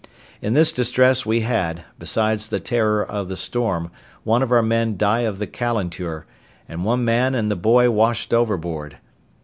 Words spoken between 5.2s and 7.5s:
the calenture, and one man